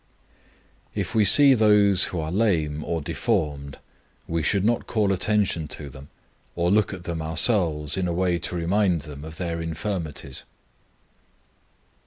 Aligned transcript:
If 0.95 1.13
we 1.13 1.23
see 1.25 1.53
those 1.53 2.05
who 2.05 2.19
are 2.21 2.31
lame 2.31 2.83
or 2.83 3.01
deformed, 3.03 3.77
we 4.27 4.41
should 4.41 4.65
not 4.65 4.87
call 4.87 5.13
attention 5.13 5.67
to 5.77 5.91
them, 5.91 6.09
or 6.55 6.71
look 6.71 6.91
at 6.91 7.03
them 7.03 7.21
ourselves 7.21 7.97
in 7.97 8.07
a 8.07 8.11
way 8.13 8.39
to 8.39 8.55
remind 8.55 9.01
them 9.01 9.23
of 9.23 9.37
their 9.37 9.61
infirmities. 9.61 10.41